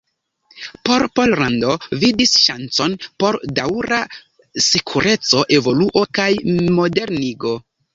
Por 0.87 1.03
Pollando 1.19 1.75
vidis 2.05 2.33
ŝancon 2.45 2.97
por 3.21 3.39
daŭra 3.61 4.03
sekureco, 4.73 5.47
evoluo 5.63 6.09
kaj 6.21 6.31
modernigo. 6.85 7.59